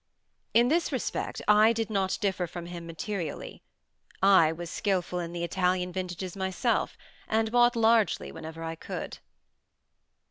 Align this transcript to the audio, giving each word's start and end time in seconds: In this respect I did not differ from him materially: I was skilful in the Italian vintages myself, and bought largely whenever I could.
In 0.55 0.69
this 0.69 0.91
respect 0.91 1.43
I 1.47 1.73
did 1.73 1.91
not 1.91 2.17
differ 2.19 2.47
from 2.47 2.65
him 2.65 2.87
materially: 2.87 3.61
I 4.19 4.51
was 4.51 4.71
skilful 4.71 5.19
in 5.19 5.31
the 5.31 5.43
Italian 5.43 5.93
vintages 5.93 6.35
myself, 6.35 6.97
and 7.27 7.51
bought 7.51 7.75
largely 7.75 8.31
whenever 8.31 8.63
I 8.63 8.73
could. 8.73 9.19